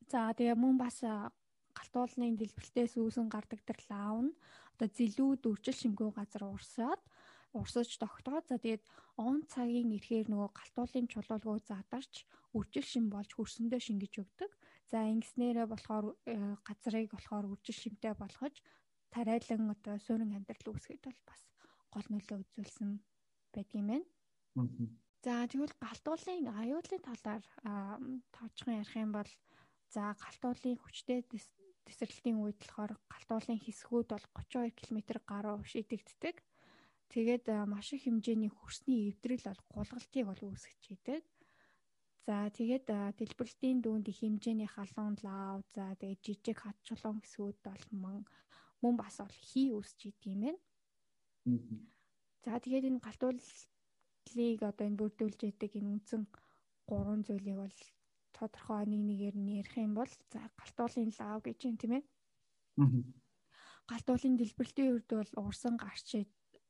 [0.08, 1.04] За тэгээ мөн бас
[1.78, 4.32] галтуулны дэлбэртээс үүсэн гардаг тэр лав нь
[4.74, 7.00] одоо зилүүд үржил шимгүү газар урсаад
[7.56, 8.84] урсаж тогтоод за тэгээд
[9.16, 14.50] он цагийн ирэхээр нөгөө галтуулын чулуулгуу задарч үржил шим болж хөрсөндөө шингэж өгдөг.
[14.88, 18.54] За ингэснээрээ болохоор э, газрыг болохоор үржил шимтэй болгож
[19.12, 21.42] тариалан одоо суурин амьдрал үүсгэхэд бол бас
[21.92, 22.90] гол нөлөө үзүүлсэн
[23.52, 24.06] байдгийм байна.
[25.24, 27.44] За тэгвэл галтуулын аюулын талаар
[28.32, 29.30] тооцхон ярих юм бол
[29.92, 31.20] за галтуулын хүчтэй
[31.86, 36.36] тесрэлтийн үед болохоор галтуулын хэсгүүд бол 32 км гаруй шидэгддэг.
[37.08, 41.24] Тэгээд маш их хэмжээний хөрсний эвдрэл бол гулгалтыг бол үүсгэж идэг.
[42.28, 47.84] За тэгээд дэлбэрэлтийн дүүнд их хэмжээний халуун лав за тэгээд жижиг хат чулуун хэсгүүд бол
[47.96, 48.20] мөн
[48.84, 50.60] мөн бас бол хий үүсч идэг юм байна.
[52.44, 56.22] За тэгээд энэ галтууллыг одоо энэ бүрдүүлж идэг энэ үндсэн
[56.84, 57.78] гурван зүйлийг бол
[58.36, 62.04] тодорхой нэг нэгээр нь ярих юм бол за галтуулын лав гэж юм тийм ээ.
[63.88, 66.08] Галтуулын дэлбэрэлтийн үед бол урсан гарч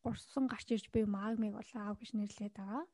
[0.04, 2.86] урсан гарч ирж буй магмыг бол лав гэж нэрлэдэг байгаа.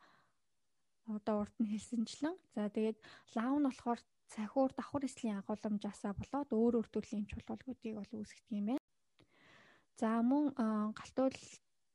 [1.16, 2.98] Одоо урд нь хэлсэнчлэн за тэгээд
[3.36, 4.00] лав нь болохоор
[4.32, 8.82] цахиур давхар эслийн агуулмжаасаа болоод өөр өөр төрлийн чулуулгуудыг бол үүсгдэг юм байна.
[10.00, 10.44] За мөн
[10.98, 11.38] галтуул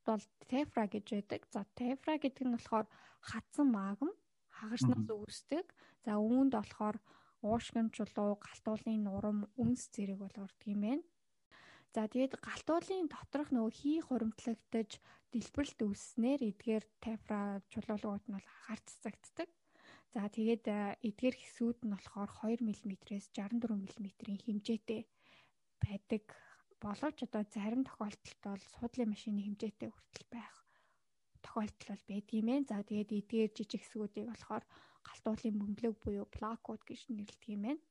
[0.08, 1.42] бол тефра гэж байдаг.
[1.54, 2.88] За тефра гэдэг нь болохоор
[3.30, 4.12] хатсан магм
[4.58, 5.66] хагаснаас үүсдэг.
[6.06, 6.98] За үүнд болохоор
[7.42, 11.04] уушгин чулуу, галтуулын нурам, үнс зэрэг бол ордог юм байна.
[11.96, 15.02] За тэгээд галтуулын доторх нөгөө хий хуримтлагдаж
[15.34, 19.50] дэлбэрэлт үүснээр эдгээр тайфра чулуулгууд нь бол агаар цацагддаг.
[20.14, 20.66] За тэгээд
[21.02, 25.02] эдгээр хэсүүд нь болохоор 2 мм-ээс 64 мм-ийн хэмжээтэй
[25.82, 26.24] байдаг
[26.78, 30.56] боловч одоо зарим тохиолдолд бол суудлын машины хэмжээтэй хүртэл байх
[31.42, 32.60] тохиолдол бол байдгийм ээ.
[32.70, 34.64] За тэгээд эдгээр жижиг хэсгүүдийг болохоор
[35.08, 37.82] галтуулын бөмбөлөг буюу плакууд гэж нэрлэдэг юм байна.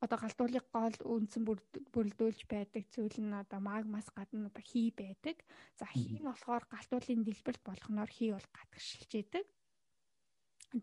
[0.00, 5.36] Одоо галтуулыг гол үндсэн бүрэлдүүлж байдаг зүйл нь одоо магмас гадна одоо хий байдаг.
[5.76, 9.44] За хий нь болохоор галтуулын дэлбэрт болгоноор хий бол гадагшилж идэг.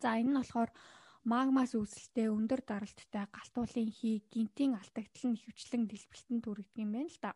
[0.01, 0.69] За энэ нь болохоор
[1.25, 7.19] магмас үүсэлтэй өндөр даралттай галтуулын хий гинтийн алдагдал нь хөвчлэн дэлбэлтэнд хүргэдэг юм байна л
[7.25, 7.31] да.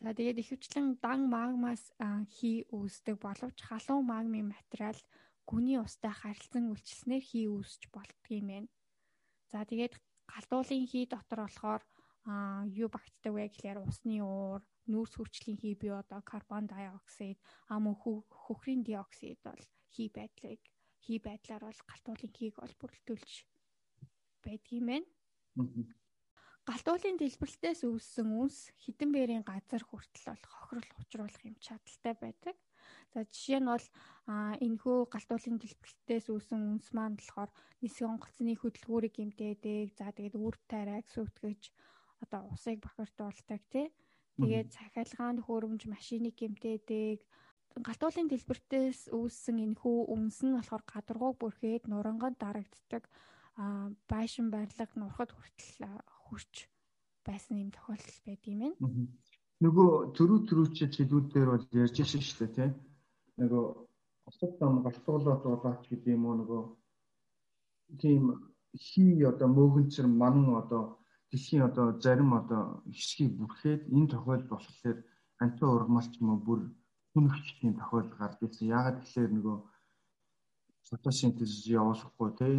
[0.00, 1.90] За тэгээд ихэвчлэн дан магмас
[2.38, 4.96] хий үүсдэг боловч халуун магмын материал
[5.44, 8.68] гүний устай харилцан үйлчлснээр хий үүсч болдго юм байна.
[9.52, 9.98] За тэгээд
[10.32, 11.82] галдуулын хий дотор болохоор
[12.82, 14.62] юу багтдаг вэ гэхээр усны уур,
[14.92, 17.38] нүүрс хүчлийн хий бий одоо карбон диоксид,
[17.72, 19.62] ам хөхрийн диоксид бол
[19.92, 20.60] хий байдлыг
[21.04, 23.32] хий байдлаар бол галтуулын хийг ол бүрэлдүүлж
[24.44, 25.08] байдгийм байна.
[26.68, 32.54] Галтуулын дэлбэрэлтээс үүссэн үнс хідэн бэрийн газар хүртэл бол хохирол учруулах юм чадaltaй байдаг.
[33.10, 33.86] За жишээ нь бол
[34.66, 37.50] энэхүү галтуулын дэлбэрэлтээс үүсэн үнс маань болохоор
[37.82, 39.86] нисгэн онгоцны хөдөлгүүрийг гэмтээдэг.
[39.98, 41.62] За тэгээд үр тариаг сүтгэж
[42.22, 43.90] одоо усыг бохирдуулдаг тий.
[44.38, 47.18] Тэгээд цахилгаан хөрөмж машиныг гэмтээдэг.
[47.86, 53.04] Галтуулын дэлбэртээс үүссэн энэхүү үнс нь болохоор гадаргууг бүрхээд нуранганд дарагддаг
[54.08, 55.86] байшин барилга нурхад хүртэл
[56.26, 56.54] хүрч
[57.26, 58.76] байсан юм тохиолдол байд юм байна.
[59.60, 62.70] Нөгөө төрүү төрүүчид хэлүүдээр бол ярьж шин шүү дээ тий.
[63.40, 63.64] Нөгөө
[64.28, 66.36] осод том галтуулаад болооч гэдэг юм уу?
[66.40, 66.62] Нөгөө
[68.02, 68.22] тийм
[68.86, 70.82] хий одоо мөөгөнцөр манан одоо
[71.30, 72.62] дэлхийн одоо зарим одоо
[72.96, 74.98] хэсгийг бүрхээд энэ тохиолдол болохоор
[75.42, 76.44] антин ургамалч юм уу?
[76.46, 76.60] Бүр
[77.12, 78.72] хүнхчлийн тохиолдол гарч ирсэн.
[78.76, 79.56] Яагаад гэвэл нөгөө
[80.88, 82.50] фотосинтез явуулахгүй те.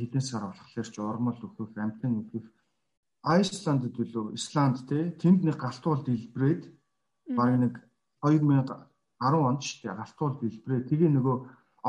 [0.00, 2.46] Хэдэн сар болохоор ч урмал өгөх, амтан өгөх
[3.22, 5.14] Айсландд билүү, Исланд те.
[5.20, 6.62] Тэнд нэг галтуул дэлбрээд
[7.36, 7.74] баг нэг
[9.22, 11.36] 2010 онд ч те галтуул дэлбрээ тэгээ нөгөө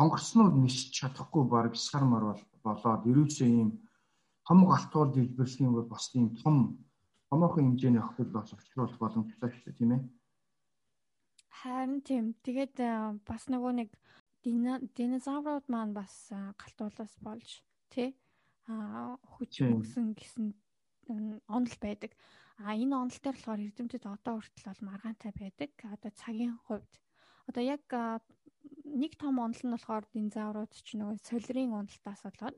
[0.02, 3.70] онгоцнууд нисч чадахгүй баг сар мар болоод ерөөсөө ийм
[4.48, 6.78] том галтуул дэлбэрлэх юм бол бас ийм том
[7.30, 10.02] томоохон хэмжээний охид бас учруулах боломжтой шүү дээ тийм ээ.
[11.60, 12.26] Харин тийм.
[12.46, 12.76] Тэгээд
[13.26, 13.90] бас нөгөө нэг
[14.98, 16.30] динозаврууд маань бас
[16.62, 18.14] галтуулаас болж тий
[18.68, 20.46] а хүч өгсөн гэсэн
[21.48, 22.12] онол байдаг.
[22.62, 25.72] А энэ онол дээр болохоор эрдэмтэд одоо хүртэл бол маргаантай байдаг.
[25.96, 26.92] Одоо цагийн хувьд
[27.48, 27.84] одоо яг
[28.94, 32.56] нэг том онол нь болохоор динозаврууд ч нөгөө солирын онолтаас болоод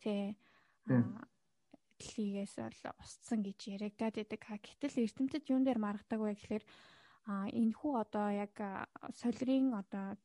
[0.00, 0.36] тий.
[0.84, 4.40] Дэлхийгээс бол устсан гэж яригадаад байдаг.
[4.42, 6.64] Гэтэл эрдэмтэд юун дээр маргадаг вэ гэхээр
[7.28, 8.54] энэ хүү одоо яг
[9.20, 10.16] солирын одоо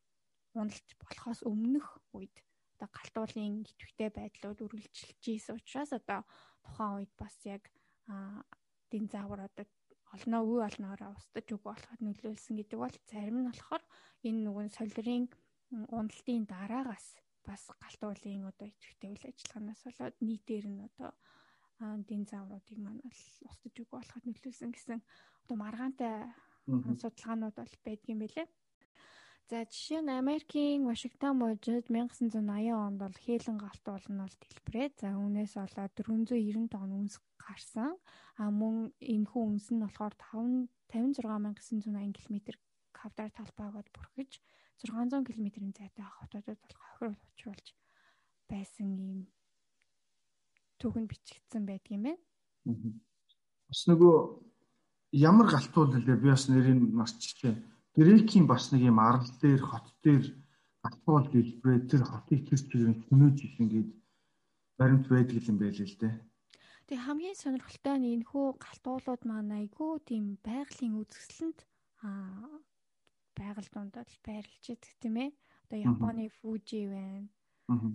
[0.56, 2.36] уналт болохоос өмнөх үед
[2.76, 6.24] одоо галтуулын идэвхтэй байдлууд үргэлжилж ийсэн учраас одоо
[6.63, 7.63] тухайн үед бас яг
[8.91, 9.65] динозавр одоо
[10.15, 13.84] олноо үе олноороо устж үг болоход нөлөөлсөн гэдэг бол зарим нь болохоор
[14.28, 15.26] энэ нөгөө солирын
[15.98, 17.08] уналтын дараагаас
[17.48, 21.10] бас галтуулын одоо идэвхтэй үйл ажиллагаанаас болоод нийтээр нь одоо
[22.10, 25.00] динозавруудыг маань бол устж үг болоход нөлөөлсөн гэсэн
[25.45, 26.15] одоо маргаантай
[27.02, 28.48] судалгаанууд бол байдгийн байлээ.
[29.49, 34.88] За жишээ нь Америкийн Вашингтон мужид 1980 онд бол хээлэн галт болно бол дэлбэрээ.
[35.01, 37.97] За үүнээс болоод 490 тонн үнс гарсан.
[38.38, 40.13] А мөн энэ хүн үнс нь болохоор
[40.93, 42.38] 56980 км
[42.93, 44.38] квадрат талбайгод бүрхэж
[44.85, 47.67] 600 км-ийн зайтай хотуудад бол хохирол учруулж
[48.45, 49.33] байсан юм
[50.77, 52.21] түүхэнд бичигдсэн байдгийм байна.
[53.65, 54.15] Бас нөгөө
[55.17, 60.23] ямар галтуул лээ би бас нэрийг марчихжээ Грекийн бас нэг юм арал дээр хот дээр
[60.83, 63.89] гатуул дэлбэрээ тэр хотыг тэр чигээр хөнөөж ингээд
[64.79, 66.15] баримт байдаг юм байл л дээ.
[66.88, 71.59] Тэг хамгийн сонирхолтой нь энэ хүү галтуулууд маань айгүй тийм байгалийн үзэсгэлэнт
[72.07, 72.63] аа
[73.35, 75.29] байгаль дундад л байрлаж идэг тийм ээ.
[75.67, 77.27] Одоо Японы Фужи байна.
[77.67, 77.91] Аа.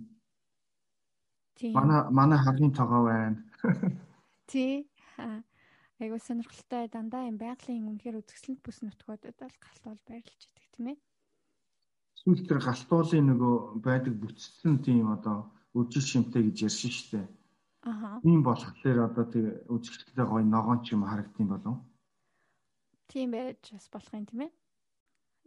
[1.57, 1.73] Тийм.
[1.73, 3.41] Манай манай хагийн тогоо байна.
[4.45, 4.85] Тий.
[6.01, 10.97] айгуу сонирхолтой дандаа юм байгалийн үнэхээр үзэсгэлэнт бүс нутгуудад бол галтуул байрлаж идэг тийм ээ.
[12.19, 17.27] Сүүл тэр галтуулын нөгөө байдаг бүтцэн тийм одоо үжил шимтэй гэж ярьсан шүү дээ.
[17.85, 18.19] Аха.
[18.25, 21.77] Тийм болохоор одоо тэг үзэсгэлэнтэй гоё ногоон ч юм харагдсан болов.
[23.07, 24.51] Тийм байж бас болох юм тийм ээ.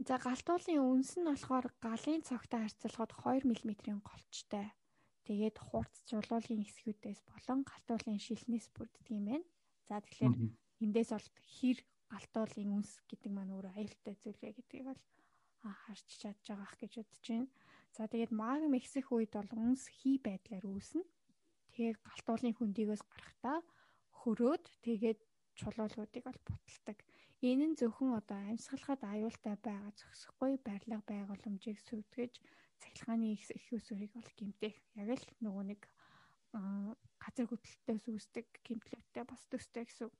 [0.06, 4.70] За галтуулын үнс нь болохоор галын цогтой харьцуулахад 2 мм-ийн голчтой.
[5.26, 9.46] Тэгээд хурц жуулуулын хэсгүүдээс болон галтуулын шилнээс бүрддэг юм байна.
[9.88, 10.36] За тэгэхээр
[10.84, 11.78] эндээс бол хэр
[12.12, 15.00] галтуулын үнс гэдэг маань өөрөө аюултай зүйл вэ гэдгийг бол
[15.64, 17.48] харж чадж байгаа ах гэж бодож байна.
[17.96, 21.02] За тэгээд магм ихсэх үед бол үнс хий байдлаар үүснэ.
[21.72, 23.58] Тэгээд галтуулын хөндийгөөс гарахтаа
[24.20, 25.20] хөрөөд тэгээд
[25.58, 26.98] чулуулуудыг бол буталдаг.
[27.42, 32.34] Энэ нь зөвхөн одоо амьсгалахад аюултай байгаа зөксөхгүй барилга байгууламжийг сүрдгэж
[32.82, 34.74] цахилгааны их усурыг бол гимтэх.
[34.94, 35.80] Яг л нөгөө нэг
[36.52, 40.10] газар хөдлөлтөөс үүсдэг гэмтлүүдтэй бас төстэй гэсэн.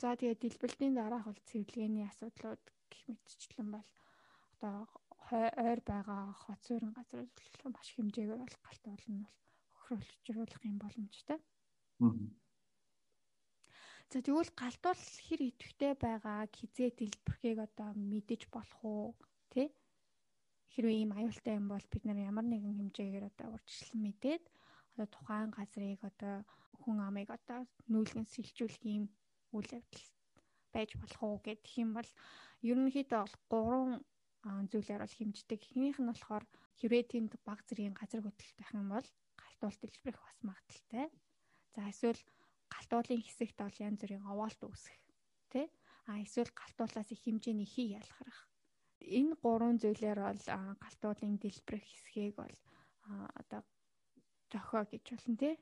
[0.00, 3.88] За тэгээд дэлбэлтийн дараах бол цэвэрлэгээний асуудлууд гэх мэтчлэн бол
[4.58, 4.88] одоо
[5.30, 7.24] ойр байгаа хот суурин газар
[7.70, 9.36] маш хэмжээгээр бол галт болно бол
[9.84, 11.38] хохируулж юм боломжтой.
[14.10, 19.16] За тэгвэл галтуул хэр идэвхтэй байгаа хизээ дэлбэрхийг одоо мэдэж болох уу
[19.52, 19.68] тий?
[20.72, 24.44] Хэрвээ ийм аюултай юм бол бид нар ямар нэгэн хэмжээгээр одоо урьдчилан мэдээд
[24.94, 26.46] одоо тухайн газрыг одоо
[26.82, 27.60] хүн амыг одоо
[27.92, 29.04] нүүлгэн сэлжүүлэх юм
[29.50, 30.06] үйл явдал
[30.74, 32.10] байж болох уу гэх юм бол
[32.70, 35.60] ерөнхийдөө бол гурван зүйлээр бол хэмждэг.
[35.66, 36.44] Эхнийх нь болохоор
[36.78, 39.08] хэрвээ тэнд баг зэргийн газар хөдлөлт байх юм бол
[39.40, 41.06] галтуул дэлбэрэх бас магадaltaй.
[41.74, 42.22] За эсвэл
[42.70, 44.98] галтуулын хэсэгт бол янз бүрийн овоолт үүсэх
[45.52, 45.66] тий
[46.10, 48.40] а эсвэл галтуулаас их хэмжээний хий ялгарах
[49.18, 50.42] энэ гурван зүйлээр бол
[50.84, 52.56] галтуулын дэлбэрэх хэсгийг бол
[53.40, 53.60] одоо
[54.54, 55.54] тохио гэж болно тий.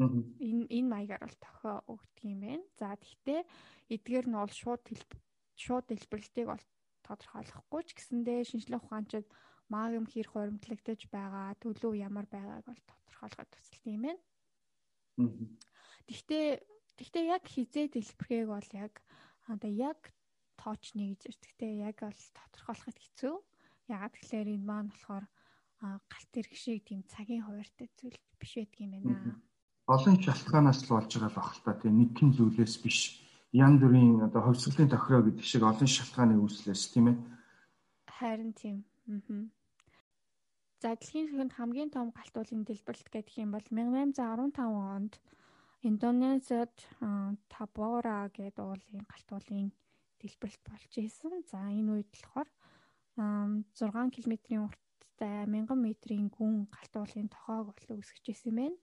[0.00, 2.66] Энэ энэ маягаар бол тохио өгдөг юм байна.
[2.80, 3.40] За тэгтээ
[3.94, 4.82] эдгээр нь бол шууд
[5.54, 6.64] шууд дэлбэрэлтийг бол
[7.06, 9.26] тодорхойлохгүй ч гэсэндээ шинжлэх ухаанчид
[9.70, 14.22] магм хэр хуримтлагдаж байгаа, төлөв ямар байгааг бол тодорхойлоход тусалдаг юм байна.
[16.08, 16.46] Тэгтээ
[16.98, 18.94] тэгтээ яг хизээ дэлбэрэхийг бол яг
[19.52, 20.00] одоо яг
[20.56, 21.36] тооч нэг гэж.
[21.44, 23.36] Тэгтээ яг бол тодорхойлоход хэцүү.
[23.92, 25.24] Ягаад гэхээр энэ маань болохоор
[25.80, 29.40] галт ирэх шиг тийм цагийн хуваартай зүйл биш байдаг юм байна.
[29.88, 33.00] Олон шалтгаанаас л болж байгаа л та тийм нэг хэн зүйлээс биш.
[33.52, 37.16] Ян бүрийн одоо хөвсгөлийн тохироо гэдэг шиг олон шалтгааны үүслээс тийм ээ.
[38.06, 38.84] Харин тийм.
[39.08, 39.48] Аа.
[40.80, 44.64] За дэлхийн түвшинд хамгийн том галт уулын дэлбэрэлт гэдэг юм бол 1815
[44.96, 45.12] онд
[45.84, 46.76] Индонезиад
[47.52, 49.68] Табора гэдэг уулын галт уулын
[50.20, 51.44] дэлбэрэлт болж исэн.
[51.48, 52.48] За энэ үед болохоор
[53.16, 54.68] 6 км-ийн
[55.20, 58.76] урттай 1000 м-ийн гүн галт уулын тохоог бол үүсгэж исэн байна.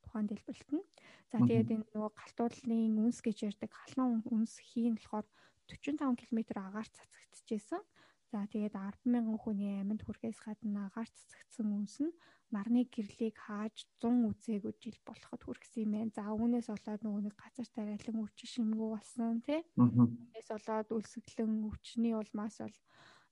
[0.00, 0.84] Тухайн дэлбэрэлт нь.
[1.28, 5.28] За тэгээд энэ нөгөө галт уулын үнс гэж ярьдаг халуун үнс хийн болохоор
[5.68, 7.84] 45 км агаар цацагдчихжээ.
[8.32, 8.72] За тэгээд
[9.04, 12.16] 100000 хүний амьд хүрхээс гадна агаар цацагдсан үнс нь
[12.48, 16.16] нарны гэрлийг хааж 100 үзээгүй жил болоход хүргэсэн юм байна.
[16.16, 22.56] За үүнээс болоод нөгөө нэг газар тариалан өвчин шимгүү болсон тий.Ээс болоод үлсгэлэн өвчний улмаас
[22.64, 22.76] бол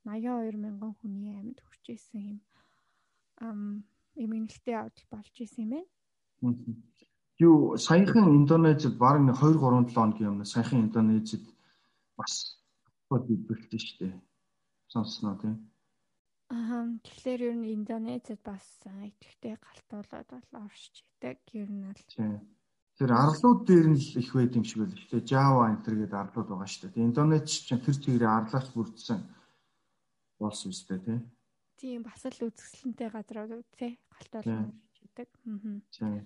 [0.05, 2.39] 82 мянган хүний амьд хүрчээсэн юм
[3.41, 3.85] ам
[4.17, 5.71] эмгэнэлтэй явдал болж исэн юм
[6.41, 6.61] байна.
[7.41, 11.45] Юу саяхан Индонезид баг 2 3 7 хоногийн өмнө саяхан Индонезид
[12.17, 12.61] бас
[13.09, 14.15] бод идвэлтэй шүү дээ.
[14.93, 15.57] Сонсноо тийм.
[16.53, 21.41] Аа тэгэхээр ер нь Индонезид бас идэвхтэй галтуулаад бол оршиж идэг.
[21.57, 22.45] Ер нь бол
[23.01, 25.25] Тэр арлууд дээр нь л их байд юм шиг байл дээ.
[25.25, 27.09] Java enter гэдэг арлууд байгаа шүү дээ.
[27.09, 29.21] Индонез чинь тэр чигээрээ арлаас бүрдсэн
[30.37, 31.21] болсон юм шүү дээ, тийм
[32.05, 33.93] бас л үзэсгэлэнтэй газрууд тий.
[34.13, 35.29] галтуулж идэг.
[36.01, 36.23] Аа.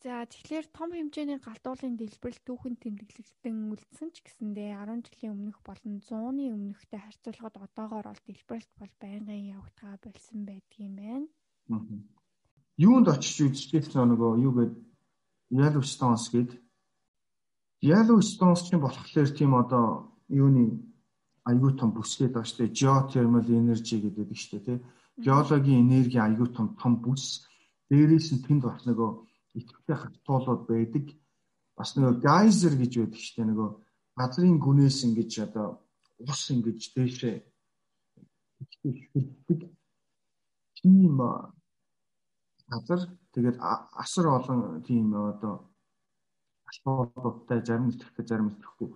[0.00, 6.00] За тэгэхээр том хэмжээний галтуулын дэлбэрэл түүхэн тэмдэглэгдэн үлдсэн ч гэсэндээ 10 жилийн өмнөх болон
[6.00, 11.28] 100-ны өмнөхтэй харьцуулахад одоогоор бол дэлбэрэлт бол байнгын явагдгаа болсон байдгийм байна.
[12.80, 14.74] Юунд очиж үзчихсэн нөгөө юу гээд
[15.52, 16.56] Yellowstones гээд
[17.84, 20.80] Yellowstones чинь болохоор тийм одоо юуны
[21.50, 22.76] аюу тум бүсгээд байгаа шүү дээ.
[22.78, 24.78] Geothermal energy гэдэг нь шүү дээ, тий.
[25.24, 27.44] Геологийн энерги аюу тум том бүс.
[27.90, 29.10] Дээрээс нь тэнд бас нөгөө
[29.58, 31.06] итгэвтэй хатуулууд байдаг.
[31.76, 33.50] Бас нөгөө geyser гэж байдаг шүү дээ.
[33.50, 33.70] Нөгөө
[34.20, 35.68] газрын гүнээс ингэж одоо
[36.20, 37.36] ус ингэж дээшээ
[38.60, 39.56] ихтэй
[40.76, 41.16] тийм
[42.72, 43.00] газар
[43.34, 43.56] тэгээд
[44.02, 45.54] асар олон тийм одоо
[46.70, 48.88] асуултуудтай зарим итгэвтэй зарим итгэхгүй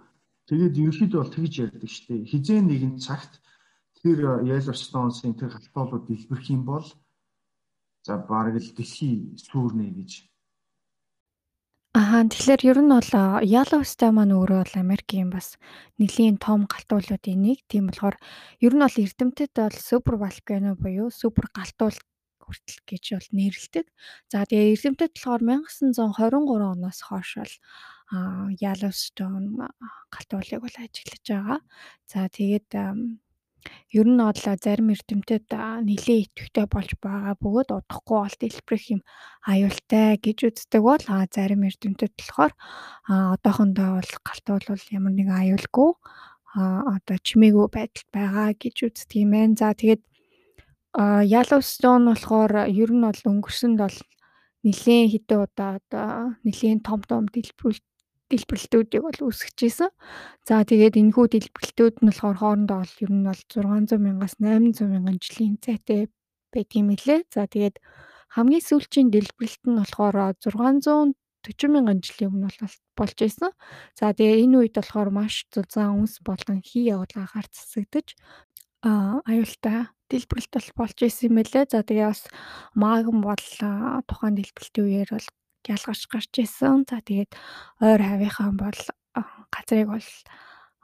[0.48, 2.28] Тэгээд ерөөхдөө бол тэгж ярьдаг шүү дээ.
[2.28, 3.40] Хизээ нэгэн цагт
[4.04, 6.84] тэр Yellowstone-ын тэр халтуулууд дэлбэрэх юм бол
[8.04, 10.28] за бараг л дэлхий сүрнэ гэж.
[11.96, 15.56] Аа тэгэхээр ер нь бол Yellowstone маань өөрөө бол Америкийн бас
[15.96, 17.64] нэлийн том галтуулуудын нэг.
[17.70, 18.20] Тийм болохоор
[18.60, 21.96] ер нь бол эрдэмтэд бол супер волкано буюу супер галтуул
[22.44, 23.86] хүртэл гэж бол нэрлэдэг.
[24.28, 27.54] За тэгээ эрдэмтэд болохоор 1923 оноос хойш бол
[28.12, 29.68] Yellowstone
[30.12, 31.60] галтуулыг бол ажиглаж байгаа.
[32.06, 32.70] За тэгээд
[33.96, 35.48] ер нь бол зарим эрдэмтэд
[35.88, 39.02] нэлээд идэвхтэй болж байгаа бөгөөд удахгүй бол дэлбэрэх юм
[39.48, 42.52] аюултай гэж үздэг бол зарим эрдэмтэд болохоор
[43.08, 45.90] одоохондоо бол галтуул бол ямар нэгэн аюулгүй
[46.54, 49.56] одоо чимээгүй байдалд байгаа гэж үздэг юм байна.
[49.56, 50.02] За тэгээд
[51.32, 53.96] Yellowstone болохоор ер нь бол өнгөрсөнд бол
[54.62, 57.84] нэлээд хэдэн удаа одоо нэлээд том том дэлбэрэлт
[58.34, 59.90] дэлбэрэлтүүдийг бол үүсгэжсэн.
[60.42, 65.18] За тэгээд энэхүү дэлбэрэлтүүд нь болохоор хоорондоо бол ер нь бол 600 мянгаас 800 мянган
[65.22, 66.10] жилийн зайтай
[66.50, 67.30] байдгийм мэлээ.
[67.30, 67.78] За тэгээд
[68.34, 71.14] хамгийн сүүлчийн дэлбэрэлт нь болохоор 640
[71.70, 72.50] мянган жилийн өмнө
[72.98, 73.54] болж байсан.
[73.94, 78.18] За тэгээ энэ үед болохоор маш зузаан үнс болон хий явуулга гарч засагдаж
[78.82, 81.64] а аюултай дэлбэрэлт бол болж исэн юм байлээ.
[81.70, 82.22] За тэгээ бас
[82.74, 83.44] магм бол
[84.08, 85.28] тухайн дэлбэрэлтийн үеэр бол
[85.70, 86.84] ялгарч гарч исэн.
[86.88, 87.32] За тэгээд
[87.80, 88.80] ойр хавийнхаа бол
[89.52, 90.08] газрыг бол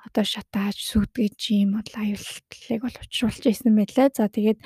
[0.07, 4.09] одоо шатааж сүдгэж юм бол аюултлыг бол учруулж исэн байлаа.
[4.15, 4.61] За тэгээд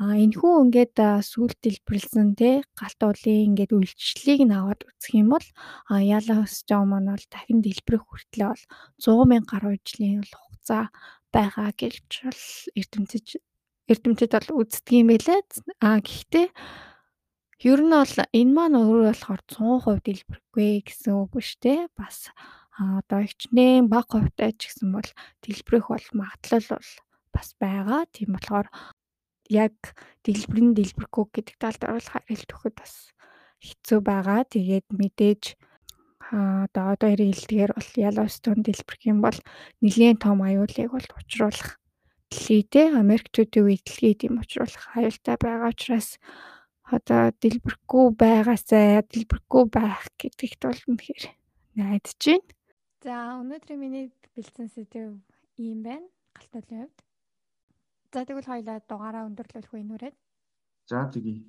[0.00, 5.46] энэхүү ингээд сүлд дэлбэрлсэн те галт уулын ингээд үйлчлэлийг нь аваад үзэх юм бол
[5.92, 8.64] яалаа өсчөө маань бол дахин дэлбэрэх хүртлээр бол
[8.98, 10.90] 100 мянга гаруй жилийн хугацаа
[11.30, 12.42] байгаа гэж бол
[12.74, 13.26] эрдэмтэд
[13.92, 15.40] эрдэмтэд бол үздэг юм байлаа.
[15.84, 16.46] А гэхдээ
[17.62, 21.86] Ер нь бол энэ маань өөрөө болохоор 100% дэлбэрэхгүй гэсэн үг биш те.
[21.94, 22.34] Бас
[22.74, 25.06] одоо хичнээн бага хувьтай ч гэсэн бол
[25.46, 26.90] дэлбэрэх бол магадлал бол
[27.30, 28.02] бас байгаа.
[28.10, 28.66] Тийм болохоор
[29.46, 29.78] яг
[30.26, 32.94] дэлбэрэн дэлбэрэхгүй гэдэг талд бол хариулт өгөхөд бас
[33.62, 34.42] хэцүү байгаа.
[34.42, 35.42] Тэгээд мэдээж
[36.34, 39.38] одоо одоо хэлдгээр бол Yellowstone дэлбэрэх юм бол
[39.78, 41.78] нэлийн том аюулыг бол учруулах
[42.32, 46.18] дэлхийдээ Америкчүүдийн үе дэлхийд юм учруулах аюултай байгаа учраас
[46.96, 51.24] одоо дэлбэрэхгүй байгаасаа дэлбэрэхгүй байх гэдэгт бол үнэхээр
[51.78, 52.52] найдаж байна.
[53.02, 55.18] За өнөөдрийн миний бэлдсэн сэдв
[55.56, 56.06] ийм байна.
[56.36, 56.98] Галтуулын хувьд.
[58.12, 60.16] За тэгвэл хоёлаа дугаараа өндөрлөх үе нүрээд.
[60.86, 61.42] За тэгье.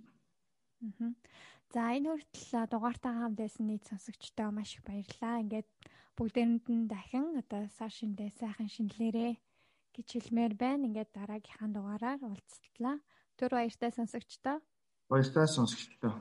[1.73, 5.43] За энэ хүртэл дугаартаа хамт байсан нийт сонсогчдоо маш их баярлалаа.
[5.43, 5.69] Ингээд
[6.17, 9.34] бүгдээрэнд нь дахин одоо сар шиндээ сайхан шинэлэрээ
[9.95, 10.88] гэж хэлмээр байна.
[10.88, 12.97] Ингээд дараагийнхаа дугаараар уулзтлаа.
[13.38, 14.58] Түр баяртай сонсогчдоо.
[15.13, 16.13] Баяртай сонсогчдоо.